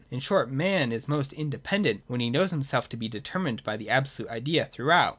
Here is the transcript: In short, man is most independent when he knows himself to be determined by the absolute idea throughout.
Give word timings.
In 0.09 0.19
short, 0.19 0.49
man 0.49 0.91
is 0.91 1.07
most 1.07 1.31
independent 1.31 2.01
when 2.07 2.21
he 2.21 2.31
knows 2.31 2.49
himself 2.49 2.89
to 2.89 2.97
be 2.97 3.07
determined 3.07 3.63
by 3.63 3.77
the 3.77 3.91
absolute 3.91 4.31
idea 4.31 4.65
throughout. 4.65 5.09